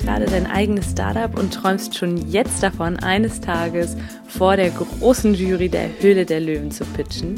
[0.00, 5.68] Gerade dein eigenes Startup und träumst schon jetzt davon, eines Tages vor der großen Jury
[5.68, 7.36] der Höhle der Löwen zu pitchen.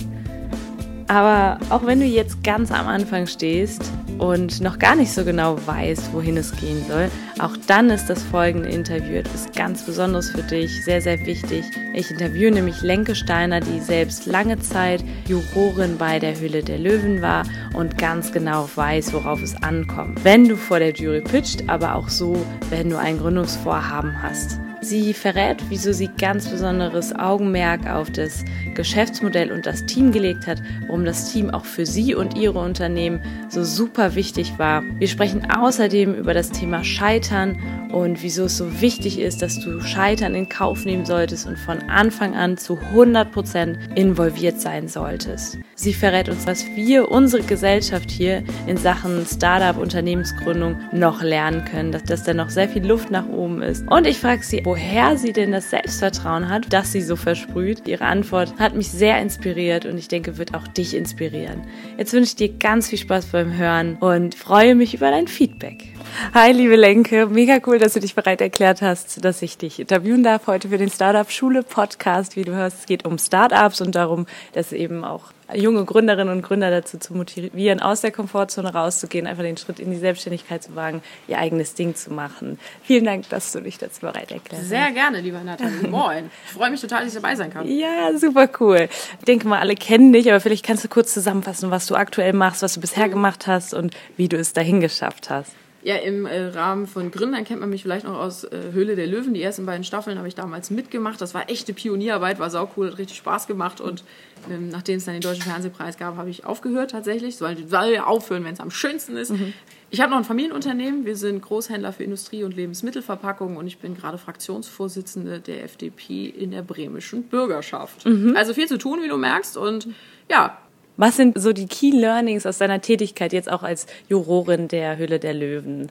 [1.09, 5.57] Aber auch wenn du jetzt ganz am Anfang stehst und noch gar nicht so genau
[5.67, 10.43] weißt, wohin es gehen soll, auch dann ist das folgende Interview etwas ganz Besonderes für
[10.43, 11.65] dich, sehr, sehr wichtig.
[11.95, 17.23] Ich interviewe nämlich Lenke Steiner, die selbst lange Zeit Jurorin bei der Hülle der Löwen
[17.23, 17.45] war
[17.75, 20.25] und ganz genau weiß, worauf es ankommt.
[20.25, 22.37] Wenn du vor der Jury pitcht, aber auch so,
[22.71, 24.61] wenn du ein Gründungsvorhaben hast.
[24.89, 28.45] Sie verrät, wieso sie ganz besonderes Augenmerk auf das
[28.77, 33.21] Geschäftsmodell und das Team gelegt hat, warum das Team auch für sie und ihre Unternehmen
[33.49, 34.85] so super wichtig war.
[35.01, 37.59] Wir sprechen außerdem über das Thema Scheitern
[37.91, 41.79] und wieso es so wichtig ist, dass du Scheitern in Kauf nehmen solltest und von
[41.89, 45.59] Anfang an zu 100% involviert sein solltest.
[45.75, 51.93] Sie verrät uns, was wir, unsere Gesellschaft hier in Sachen Startup, Unternehmensgründung noch lernen können,
[51.93, 53.85] dass, da noch sehr viel Luft nach oben ist.
[53.91, 57.89] Und ich frage sie, woher sie denn das Selbstvertrauen hat, dass sie so versprüht.
[57.89, 61.63] Ihre Antwort hat mich sehr inspiriert und ich denke, wird auch dich inspirieren.
[61.97, 65.95] Jetzt wünsche ich dir ganz viel Spaß beim Hören und freue mich über dein Feedback.
[66.35, 67.27] Hi, liebe Lenke.
[67.27, 70.79] Mega cool, dass du dich bereit erklärt hast, dass ich dich interviewen darf heute für
[70.79, 72.37] den Startup Schule Podcast.
[72.37, 76.43] Wie du hörst, es geht um Startups und darum, dass eben auch junge Gründerinnen und
[76.43, 80.75] Gründer dazu zu motivieren, aus der Komfortzone rauszugehen, einfach den Schritt in die Selbstständigkeit zu
[80.75, 82.59] wagen, ihr eigenes Ding zu machen.
[82.83, 84.69] Vielen Dank, dass du dich dazu bereit erklärst.
[84.69, 85.89] Sehr gerne, lieber Nathalie.
[85.91, 86.31] Moin.
[86.47, 87.69] Ich freue mich total, dass ich dabei sein kann.
[87.69, 88.89] Ja, super cool.
[89.19, 92.33] Ich denke mal, alle kennen dich, aber vielleicht kannst du kurz zusammenfassen, was du aktuell
[92.33, 95.53] machst, was du bisher gemacht hast und wie du es dahin geschafft hast.
[95.87, 99.07] Ja, im äh, Rahmen von Gründern kennt man mich vielleicht noch aus äh, Höhle der
[99.07, 99.35] Löwen.
[99.35, 101.21] Die ersten beiden Staffeln habe ich damals mitgemacht.
[101.21, 103.81] Das war echte Pionierarbeit, war saucool, hat richtig Spaß gemacht.
[103.81, 104.03] Und
[104.51, 107.37] ähm, nachdem es dann den Deutschen Fernsehpreis gab, habe ich aufgehört tatsächlich.
[107.37, 109.31] Soll, soll ja aufhören, wenn es am schönsten ist.
[109.31, 109.53] Mhm.
[109.91, 111.05] Ich habe noch ein Familienunternehmen.
[111.05, 116.51] Wir sind Großhändler für Industrie- und Lebensmittelverpackung und ich bin gerade Fraktionsvorsitzende der FDP in
[116.51, 118.07] der bremischen Bürgerschaft.
[118.07, 118.35] Mhm.
[118.37, 119.57] Also viel zu tun, wie du merkst.
[119.57, 119.87] Und
[120.29, 120.59] ja,
[120.97, 125.19] was sind so die Key Learnings aus deiner Tätigkeit jetzt auch als Jurorin der Hülle
[125.19, 125.91] der Löwen?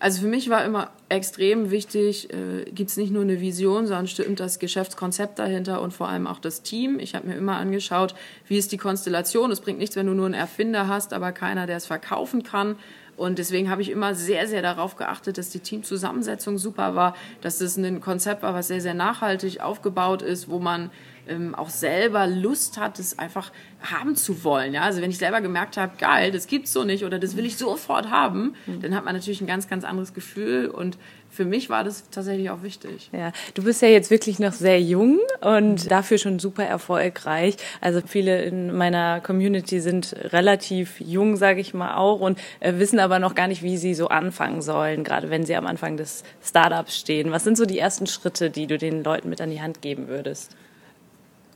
[0.00, 4.06] Also für mich war immer extrem wichtig, äh, gibt es nicht nur eine Vision, sondern
[4.06, 6.98] stimmt das Geschäftskonzept dahinter und vor allem auch das Team.
[6.98, 8.14] Ich habe mir immer angeschaut,
[8.48, 9.50] wie ist die Konstellation.
[9.50, 12.76] Es bringt nichts, wenn du nur einen Erfinder hast, aber keiner, der es verkaufen kann.
[13.20, 17.60] Und deswegen habe ich immer sehr, sehr darauf geachtet, dass die Teamzusammensetzung super war, dass
[17.60, 20.90] es ein Konzept war, was sehr, sehr nachhaltig aufgebaut ist, wo man
[21.28, 24.72] ähm, auch selber Lust hat, es einfach haben zu wollen.
[24.72, 24.84] Ja?
[24.84, 27.58] Also wenn ich selber gemerkt habe, geil, das gibt's so nicht oder das will ich
[27.58, 28.80] sofort haben, mhm.
[28.80, 30.96] dann hat man natürlich ein ganz, ganz anderes Gefühl und
[31.30, 33.08] für mich war das tatsächlich auch wichtig.
[33.12, 37.56] Ja, du bist ja jetzt wirklich noch sehr jung und dafür schon super erfolgreich.
[37.80, 42.98] Also viele in meiner Community sind relativ jung, sage ich mal auch, und äh, wissen
[42.98, 46.24] aber noch gar nicht, wie sie so anfangen sollen, gerade wenn sie am Anfang des
[46.42, 47.30] Startups stehen.
[47.30, 50.08] Was sind so die ersten Schritte, die du den Leuten mit an die Hand geben
[50.08, 50.56] würdest?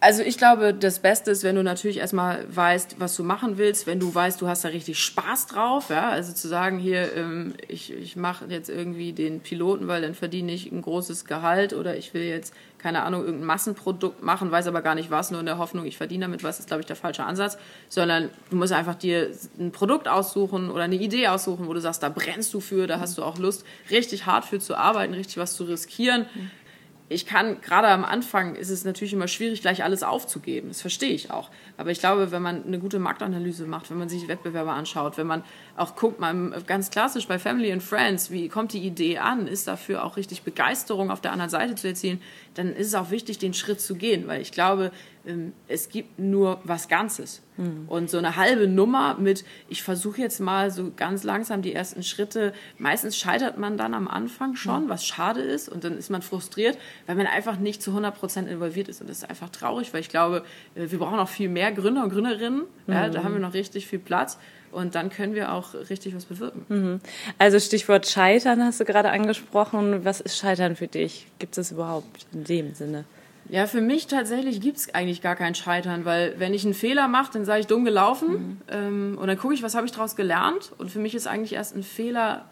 [0.05, 3.87] Also ich glaube, das Beste ist, wenn du natürlich erstmal weißt, was du machen willst,
[3.87, 7.55] wenn du weißt, du hast da richtig Spaß drauf, ja, also zu sagen, hier, ähm,
[7.69, 11.97] ich, ich mache jetzt irgendwie den Piloten, weil dann verdiene ich ein großes Gehalt oder
[11.97, 15.47] ich will jetzt, keine Ahnung, irgendein Massenprodukt machen, weiß aber gar nicht was, nur in
[15.47, 17.57] der Hoffnung, ich verdiene damit was, ist, glaube ich, der falsche Ansatz,
[17.89, 22.03] sondern du musst einfach dir ein Produkt aussuchen oder eine Idee aussuchen, wo du sagst,
[22.03, 25.39] da brennst du für, da hast du auch Lust, richtig hart für zu arbeiten, richtig
[25.39, 26.27] was zu riskieren.
[26.35, 26.51] Mhm
[27.11, 30.69] ich kann, gerade am Anfang ist es natürlich immer schwierig, gleich alles aufzugeben.
[30.69, 31.51] Das verstehe ich auch.
[31.77, 35.27] Aber ich glaube, wenn man eine gute Marktanalyse macht, wenn man sich Wettbewerber anschaut, wenn
[35.27, 35.45] man
[35.77, 39.69] auch guckt, mal ganz klassisch bei Family and Friends, wie kommt die Idee an, ist
[39.69, 42.23] dafür auch richtig Begeisterung auf der anderen Seite zu erzielen,
[42.55, 44.27] dann ist es auch wichtig, den Schritt zu gehen.
[44.27, 44.91] Weil ich glaube,
[45.69, 47.41] es gibt nur was Ganzes.
[47.57, 47.85] Mhm.
[47.89, 52.03] Und so eine halbe Nummer mit, ich versuche jetzt mal so ganz langsam die ersten
[52.03, 54.89] Schritte, meistens scheitert man dann am Anfang schon, mhm.
[54.89, 56.77] was schade ist, und dann ist man frustriert,
[57.07, 59.01] weil man einfach nicht zu 100 Prozent involviert ist.
[59.01, 60.45] Und das ist einfach traurig, weil ich glaube,
[60.75, 62.65] äh, wir brauchen noch viel mehr Gründer und Gründerinnen.
[62.87, 62.93] Mhm.
[62.93, 64.39] Ja, da haben wir noch richtig viel Platz.
[64.73, 66.67] Und dann können wir auch richtig was bewirken.
[66.69, 67.01] Mhm.
[67.39, 70.05] Also Stichwort Scheitern hast du gerade angesprochen.
[70.05, 71.29] Was ist Scheitern für dich?
[71.39, 73.05] Gibt es überhaupt in dem Sinne?
[73.49, 77.09] Ja, für mich tatsächlich gibt es eigentlich gar kein Scheitern, weil wenn ich einen Fehler
[77.09, 78.61] mache, dann sage ich dumm gelaufen mhm.
[78.69, 81.53] ähm, und dann gucke ich, was habe ich daraus gelernt und für mich ist eigentlich
[81.53, 82.47] erst ein Fehler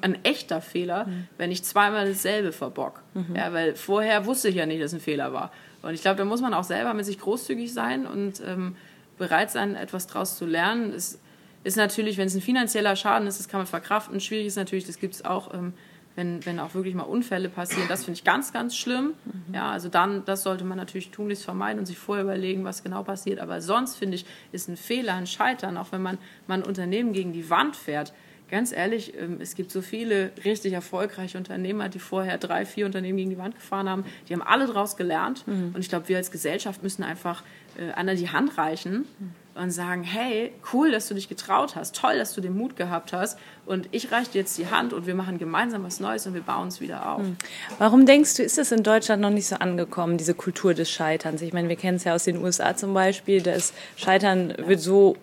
[0.00, 1.28] ein echter Fehler, mhm.
[1.38, 3.02] wenn ich zweimal dasselbe verbock.
[3.14, 3.36] Mhm.
[3.36, 5.52] Ja, weil vorher wusste ich ja nicht, dass es ein Fehler war.
[5.82, 8.76] Und ich glaube, da muss man auch selber mit sich großzügig sein und ähm,
[9.18, 10.92] bereit sein, etwas daraus zu lernen.
[10.92, 11.18] Es
[11.64, 14.20] ist natürlich, wenn es ein finanzieller Schaden ist, das kann man verkraften.
[14.20, 15.74] Schwierig ist natürlich, das gibt es auch, ähm,
[16.16, 17.86] wenn, wenn auch wirklich mal Unfälle passieren.
[17.88, 19.12] Das finde ich ganz, ganz schlimm.
[19.24, 19.54] Mhm.
[19.54, 23.02] Ja, also dann, das sollte man natürlich tunlichst vermeiden und sich vorher überlegen, was genau
[23.02, 23.38] passiert.
[23.38, 27.12] Aber sonst finde ich, ist ein Fehler, ein Scheitern, auch wenn man, man ein Unternehmen
[27.12, 28.12] gegen die Wand fährt.
[28.50, 33.18] Ganz ehrlich, ähm, es gibt so viele richtig erfolgreiche Unternehmer, die vorher drei, vier Unternehmen
[33.18, 34.04] gegen die Wand gefahren haben.
[34.28, 35.46] Die haben alle daraus gelernt.
[35.46, 35.72] Mhm.
[35.74, 37.42] Und ich glaube, wir als Gesellschaft müssen einfach
[37.76, 39.06] äh, anderen die Hand reichen.
[39.18, 42.76] Mhm und sagen, hey, cool, dass du dich getraut hast, toll, dass du den Mut
[42.76, 46.26] gehabt hast und ich reiche dir jetzt die Hand und wir machen gemeinsam was Neues
[46.26, 47.22] und wir bauen es wieder auf.
[47.22, 47.36] Hm.
[47.78, 51.42] Warum denkst du, ist es in Deutschland noch nicht so angekommen, diese Kultur des Scheiterns?
[51.42, 55.16] Ich meine, wir kennen es ja aus den USA zum Beispiel, das Scheitern wird so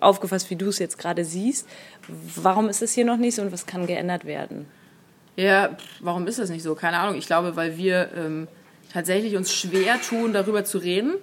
[0.00, 1.68] aufgefasst, wie du es jetzt gerade siehst.
[2.36, 4.66] Warum ist es hier noch nicht so und was kann geändert werden?
[5.36, 6.74] Ja, warum ist das nicht so?
[6.74, 7.16] Keine Ahnung.
[7.16, 8.48] Ich glaube, weil wir ähm,
[8.92, 11.14] tatsächlich uns schwer tun, darüber zu reden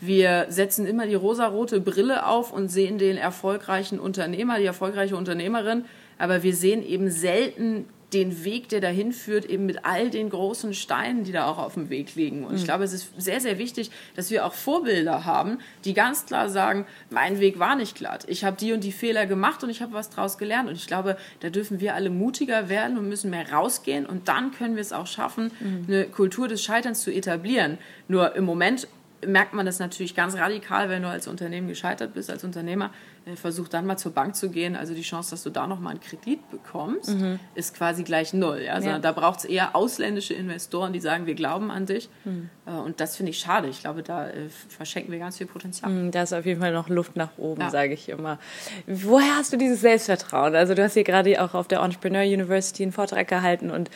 [0.00, 5.84] wir setzen immer die rosarote Brille auf und sehen den erfolgreichen Unternehmer, die erfolgreiche Unternehmerin,
[6.18, 10.72] aber wir sehen eben selten den Weg, der dahin führt, eben mit all den großen
[10.72, 12.44] Steinen, die da auch auf dem Weg liegen.
[12.44, 12.58] Und mhm.
[12.58, 16.48] ich glaube, es ist sehr, sehr wichtig, dass wir auch Vorbilder haben, die ganz klar
[16.48, 18.24] sagen, mein Weg war nicht glatt.
[18.28, 20.68] Ich habe die und die Fehler gemacht und ich habe was daraus gelernt.
[20.68, 24.06] Und ich glaube, da dürfen wir alle mutiger werden und müssen mehr rausgehen.
[24.06, 25.84] Und dann können wir es auch schaffen, mhm.
[25.88, 27.78] eine Kultur des Scheiterns zu etablieren.
[28.06, 28.86] Nur im Moment
[29.26, 32.90] merkt man das natürlich ganz radikal, wenn du als Unternehmen gescheitert bist, als Unternehmer.
[33.26, 34.76] Äh, versuch dann mal zur Bank zu gehen.
[34.76, 37.38] Also die Chance, dass du da nochmal einen Kredit bekommst, mhm.
[37.54, 38.66] ist quasi gleich null.
[38.70, 38.98] Also ja.
[38.98, 42.10] Da braucht es eher ausländische Investoren, die sagen, wir glauben an dich.
[42.24, 42.50] Mhm.
[42.66, 43.68] Äh, und das finde ich schade.
[43.68, 45.90] Ich glaube, da äh, verschenken wir ganz viel Potenzial.
[45.90, 47.70] Mhm, da ist auf jeden Fall noch Luft nach oben, ja.
[47.70, 48.38] sage ich immer.
[48.86, 50.54] Woher hast du dieses Selbstvertrauen?
[50.54, 53.90] Also du hast hier gerade auch auf der Entrepreneur University einen Vortrag gehalten und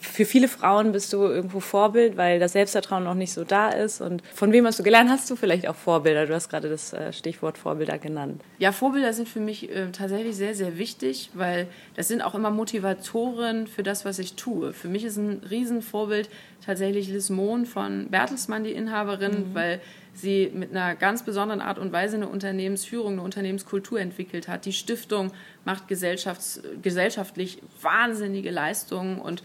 [0.00, 4.00] für viele Frauen bist du irgendwo Vorbild, weil das Selbstvertrauen noch nicht so da ist.
[4.00, 5.08] Und von wem hast du gelernt?
[5.08, 6.26] Hast du vielleicht auch Vorbilder?
[6.26, 8.42] Du hast gerade das Stichwort Vorbilder genannt.
[8.58, 12.50] Ja, Vorbilder sind für mich äh, tatsächlich sehr, sehr wichtig, weil das sind auch immer
[12.50, 14.72] Motivatoren für das, was ich tue.
[14.72, 16.28] Für mich ist ein Riesenvorbild
[16.64, 19.54] tatsächlich Liz Mohn von Bertelsmann, die Inhaberin, mhm.
[19.54, 19.80] weil
[20.14, 24.66] sie mit einer ganz besonderen Art und Weise eine Unternehmensführung, eine Unternehmenskultur entwickelt hat.
[24.66, 25.32] Die Stiftung
[25.64, 29.42] macht gesellschaftlich wahnsinnige Leistungen und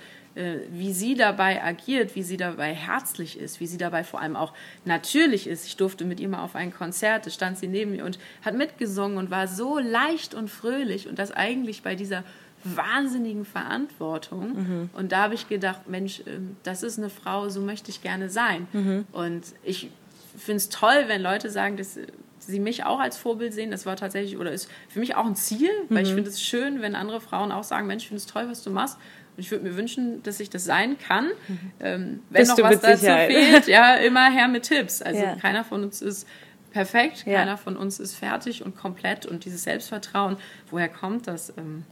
[0.72, 4.54] wie sie dabei agiert, wie sie dabei herzlich ist, wie sie dabei vor allem auch
[4.86, 5.66] natürlich ist.
[5.66, 8.56] Ich durfte mit ihr mal auf ein Konzert, da stand sie neben mir und hat
[8.56, 12.24] mitgesungen und war so leicht und fröhlich und das eigentlich bei dieser
[12.64, 14.54] wahnsinnigen Verantwortung.
[14.54, 14.90] Mhm.
[14.94, 18.30] Und da habe ich gedacht, Mensch, ähm, das ist eine Frau, so möchte ich gerne
[18.30, 18.68] sein.
[18.74, 19.06] Mhm.
[19.12, 19.90] Und ich
[20.38, 21.98] finde es toll, wenn Leute sagen, dass
[22.40, 23.72] sie mich auch als Vorbild sehen.
[23.72, 26.08] Das war tatsächlich oder ist für mich auch ein Ziel, weil mhm.
[26.08, 28.64] ich finde es schön, wenn andere Frauen auch sagen, Mensch, ich finde es toll, was
[28.64, 28.98] du machst.
[29.38, 31.28] Ich würde mir wünschen, dass ich das sein kann.
[31.48, 31.60] Mhm.
[31.80, 33.32] Ähm, wenn Bist noch was dazu Sicherheit.
[33.32, 35.02] fehlt, ja, immer her mit Tipps.
[35.02, 35.36] Also ja.
[35.36, 36.28] keiner von uns ist
[36.72, 37.40] perfekt, ja.
[37.40, 39.26] keiner von uns ist fertig und komplett.
[39.26, 40.38] Und dieses Selbstvertrauen,
[40.70, 41.54] woher kommt das?
[41.58, 41.84] Ähm,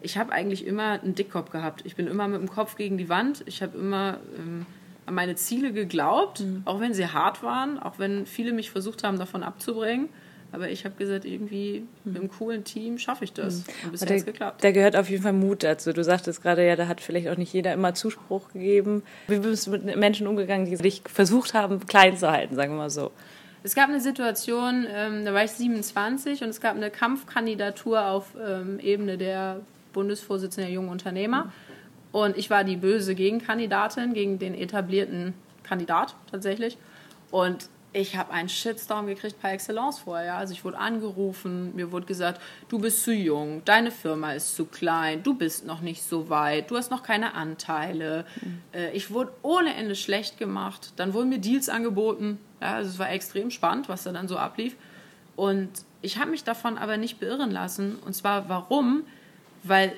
[0.00, 1.82] ich habe eigentlich immer einen Dickkopf gehabt.
[1.84, 3.42] Ich bin immer mit dem Kopf gegen die Wand.
[3.46, 4.66] Ich habe immer ähm,
[5.06, 6.62] an meine Ziele geglaubt, mhm.
[6.64, 10.08] auch wenn sie hart waren, auch wenn viele mich versucht haben, davon abzubringen.
[10.54, 13.66] Aber ich habe gesagt, irgendwie mit einem coolen Team schaffe ich das.
[13.66, 13.72] Mhm.
[13.86, 14.62] Und bisher hat es geklappt.
[14.62, 15.92] Da gehört auf jeden Fall Mut dazu.
[15.92, 19.02] Du sagtest gerade, ja, da hat vielleicht auch nicht jeder immer Zuspruch gegeben.
[19.26, 22.78] Wie bist du mit Menschen umgegangen, die dich versucht haben, klein zu halten, sagen wir
[22.78, 23.10] mal so?
[23.64, 28.34] Es gab eine Situation, ähm, da war ich 27 und es gab eine Kampfkandidatur auf
[28.40, 29.60] ähm, Ebene der
[29.92, 31.52] Bundesvorsitzenden der jungen Unternehmer.
[32.12, 35.34] Und ich war die böse Gegenkandidatin gegen den etablierten
[35.64, 36.78] Kandidat tatsächlich.
[37.32, 40.34] Und ich habe einen Shitstorm gekriegt par excellence vorher.
[40.36, 44.66] Also ich wurde angerufen, mir wurde gesagt, du bist zu jung, deine Firma ist zu
[44.66, 48.26] klein, du bist noch nicht so weit, du hast noch keine Anteile.
[48.42, 48.60] Mhm.
[48.92, 50.92] Ich wurde ohne Ende schlecht gemacht.
[50.96, 52.38] Dann wurden mir Deals angeboten.
[52.60, 54.76] Ja, also es war extrem spannend, was da dann so ablief.
[55.36, 55.70] Und
[56.02, 57.96] ich habe mich davon aber nicht beirren lassen.
[58.04, 59.04] Und zwar warum?
[59.62, 59.92] Weil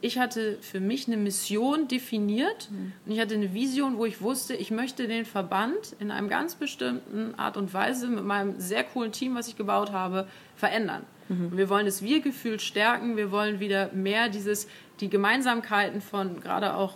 [0.00, 2.92] ich hatte für mich eine Mission definiert mhm.
[3.04, 6.54] und ich hatte eine Vision, wo ich wusste, ich möchte den Verband in einem ganz
[6.54, 11.04] bestimmten Art und Weise mit meinem sehr coolen Team, was ich gebaut habe, verändern.
[11.28, 11.56] Mhm.
[11.56, 14.66] wir wollen das Wir-Gefühl stärken, wir wollen wieder mehr dieses,
[15.00, 16.94] die Gemeinsamkeiten von gerade auch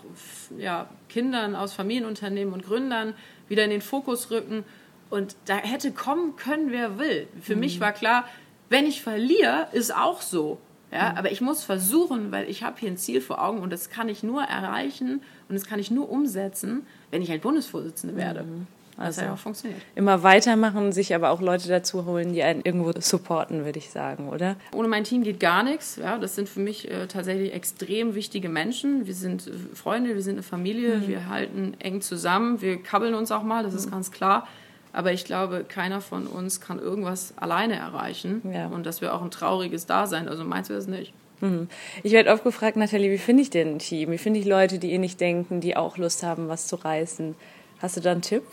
[0.57, 3.15] ja, Kindern aus Familienunternehmen und Gründern
[3.49, 4.65] wieder in den Fokus rücken.
[5.11, 7.29] Und da hätte kommen können, wer will.
[7.41, 7.61] Für mhm.
[7.61, 8.27] mich war klar,
[8.71, 10.59] wenn ich verliere, ist auch so.
[10.93, 13.89] Ja, aber ich muss versuchen, weil ich habe hier ein Ziel vor Augen und das
[13.89, 18.43] kann ich nur erreichen und das kann ich nur umsetzen, wenn ich halt Bundesvorsitzende werde.
[18.43, 18.67] Mhm.
[18.99, 19.81] Also ja auch funktioniert.
[19.95, 24.29] immer weitermachen, sich aber auch Leute dazu holen, die einen irgendwo supporten, würde ich sagen,
[24.29, 24.57] oder?
[24.75, 25.97] Ohne mein Team geht gar nichts.
[25.97, 29.07] Ja, das sind für mich äh, tatsächlich extrem wichtige Menschen.
[29.07, 31.09] Wir sind äh, Freunde, wir sind eine Familie, Mhm.
[31.09, 33.79] wir halten eng zusammen, wir kabbeln uns auch mal, das Mhm.
[33.79, 34.47] ist ganz klar.
[34.93, 38.43] Aber ich glaube, keiner von uns kann irgendwas alleine erreichen.
[38.53, 38.67] Ja.
[38.67, 40.29] Und das wäre auch ein trauriges Dasein.
[40.29, 41.15] Also meinst du das nicht?
[41.41, 41.69] Mhm.
[42.03, 44.11] Ich werde oft gefragt, Nathalie, wie finde ich denn ein Team?
[44.11, 47.35] Wie finde ich Leute, die ähnlich denken, die auch Lust haben, was zu reißen?
[47.81, 48.45] Hast du da einen Tipp?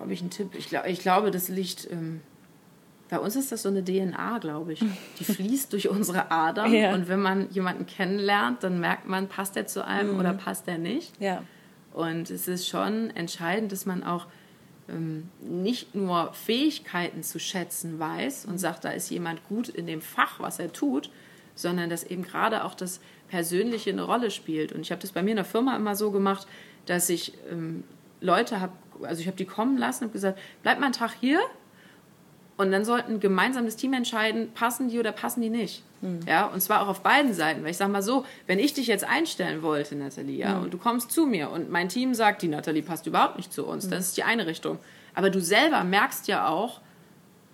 [0.00, 0.50] Habe ich einen Tipp?
[0.56, 1.90] Ich, glaub, ich glaube, das liegt.
[1.90, 2.22] Ähm,
[3.10, 4.84] bei uns ist das so eine DNA, glaube ich.
[5.18, 6.72] Die fließt durch unsere Adern.
[6.72, 6.94] Ja.
[6.94, 10.78] Und wenn man jemanden kennenlernt, dann merkt man, passt er zu einem oder passt er
[10.78, 11.20] nicht.
[11.20, 11.42] Ja.
[11.98, 14.26] Und es ist schon entscheidend, dass man auch
[14.88, 20.00] ähm, nicht nur Fähigkeiten zu schätzen weiß und sagt, da ist jemand gut in dem
[20.00, 21.10] Fach, was er tut,
[21.56, 24.70] sondern dass eben gerade auch das Persönliche eine Rolle spielt.
[24.70, 26.46] Und ich habe das bei mir in der Firma immer so gemacht,
[26.86, 27.82] dass ich ähm,
[28.20, 31.40] Leute habe, also ich habe die kommen lassen und gesagt, bleib mal einen Tag hier
[32.58, 35.82] und dann sollten gemeinsam das Team entscheiden, passen die oder passen die nicht.
[36.26, 37.62] Ja, und zwar auch auf beiden Seiten.
[37.62, 40.78] Weil ich sag mal so, wenn ich dich jetzt einstellen wollte, Nathalie, ja, und du
[40.78, 44.06] kommst zu mir und mein Team sagt, die Nathalie passt überhaupt nicht zu uns, das
[44.06, 44.78] ist die eine Richtung.
[45.14, 46.80] Aber du selber merkst ja auch,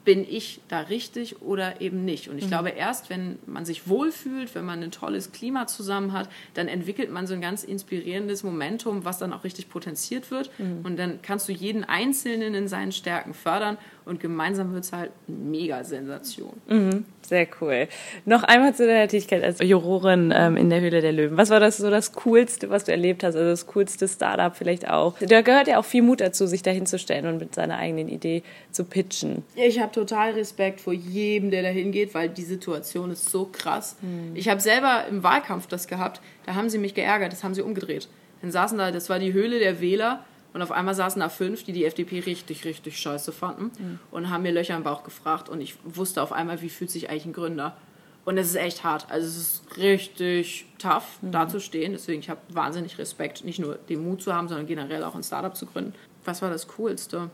[0.05, 2.29] bin ich da richtig oder eben nicht.
[2.29, 6.29] Und ich glaube, erst wenn man sich wohlfühlt, wenn man ein tolles Klima zusammen hat,
[6.53, 10.51] dann entwickelt man so ein ganz inspirierendes Momentum, was dann auch richtig potenziert wird.
[10.83, 15.11] Und dann kannst du jeden Einzelnen in seinen Stärken fördern und gemeinsam wird es halt
[15.27, 16.53] eine Mega-Sensation.
[16.69, 17.89] Mhm, sehr cool.
[18.27, 21.37] Noch einmal zu deiner Tätigkeit als Jurorin ähm, in der Höhle der Löwen.
[21.37, 23.35] Was war das so das Coolste, was du erlebt hast?
[23.35, 25.17] Also das coolste Startup vielleicht auch?
[25.21, 28.85] Da gehört ja auch viel Mut dazu, sich dahinzustellen und mit seiner eigenen Idee zu
[28.85, 29.43] pitchen.
[29.57, 33.97] Ich habe total Respekt vor jedem, der da hingeht, weil die Situation ist so krass.
[34.35, 37.63] Ich habe selber im Wahlkampf das gehabt, da haben sie mich geärgert, das haben sie
[37.63, 38.09] umgedreht.
[38.43, 41.65] Dann saßen da, das war die Höhle der Wähler und auf einmal saßen da fünf,
[41.65, 43.71] die die FDP richtig, richtig scheiße fanden
[44.11, 47.11] und haben mir Löcher im Bauch gefragt und ich wusste auf einmal, wie fühlt sich
[47.11, 47.77] eigentlich ein Gründer.
[48.25, 49.11] Und es ist echt hart.
[49.11, 51.93] Also es ist richtig tough, da zu stehen.
[51.93, 55.23] Deswegen, ich habe wahnsinnig Respekt, nicht nur den Mut zu haben, sondern generell auch ein
[55.23, 55.93] Startup zu gründen.
[56.25, 57.29] Was war das Coolste?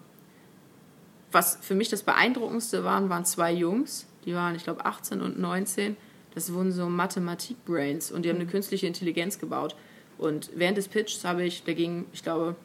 [1.33, 5.39] was für mich das Beeindruckendste waren, waren zwei Jungs, die waren, ich glaube, 18 und
[5.39, 5.97] 19.
[6.35, 9.75] Das wurden so Mathematik-Brains und die haben eine künstliche Intelligenz gebaut.
[10.19, 12.57] Und während des Pitches habe ich, der ging, ich glaube,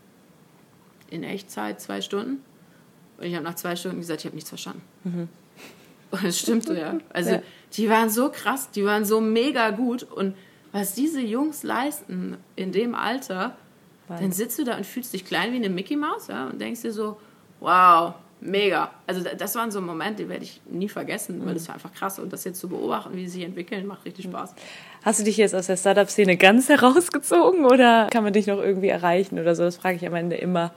[1.10, 2.44] in Echtzeit zwei Stunden.
[3.18, 4.82] Und ich habe nach zwei Stunden gesagt, ich habe nichts verstanden.
[6.12, 6.98] Und es stimmte ja.
[7.14, 7.42] Also Ja.
[7.74, 10.04] die waren so krass, die waren so mega gut.
[10.04, 10.36] Und
[10.72, 13.56] was diese Jungs leisten in dem Alter,
[14.08, 16.82] dann sitzt du da und fühlst dich klein wie eine Mickey Maus ja, und denkst
[16.84, 17.18] dir so,
[17.60, 18.92] wow, mega.
[19.08, 21.94] Also da- das waren so Momente, die werde ich nie vergessen, weil das war einfach
[21.94, 22.20] krass.
[22.20, 24.54] Und das jetzt zu beobachten, wie sie sich entwickeln, macht richtig Spaß.
[25.04, 28.90] Hast du dich jetzt aus der Startup-Szene ganz herausgezogen oder kann man dich noch irgendwie
[28.90, 29.64] erreichen oder so?
[29.64, 30.72] Das frage ich am Ende immer.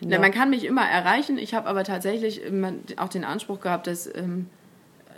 [0.00, 1.38] Na, man kann mich immer erreichen.
[1.38, 4.46] Ich habe aber tatsächlich immer auch den Anspruch gehabt, dass ähm,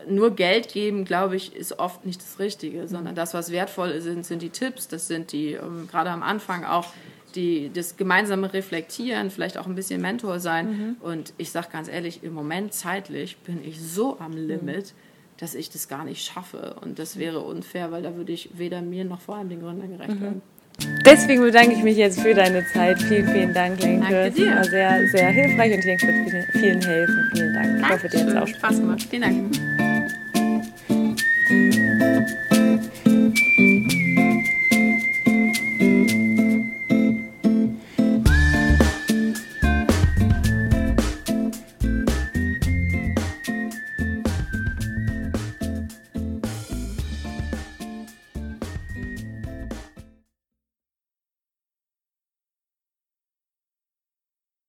[0.09, 4.05] nur Geld geben, glaube ich, ist oft nicht das Richtige, sondern das, was wertvoll ist,
[4.05, 6.87] sind, sind die Tipps, das sind die, ähm, gerade am Anfang auch
[7.35, 10.97] die, das gemeinsame Reflektieren, vielleicht auch ein bisschen Mentor sein.
[11.01, 14.93] Und ich sage ganz ehrlich, im Moment zeitlich bin ich so am Limit,
[15.39, 16.77] dass ich das gar nicht schaffe.
[16.83, 19.91] Und das wäre unfair, weil da würde ich weder mir noch vor allem den Gründern
[19.91, 20.43] gerecht werden.
[21.05, 23.01] Deswegen bedanke ich mich jetzt für deine Zeit.
[23.03, 24.01] Vielen, vielen Dank, Lenke.
[24.03, 24.55] Danke Es dir.
[24.55, 27.31] war sehr, sehr hilfreich und ich denke, es wird vielen helfen.
[27.35, 27.81] Vielen Dank.
[27.81, 29.03] Ich hoffe, dir hat es auch Spaß gemacht.
[29.11, 29.53] Vielen Dank.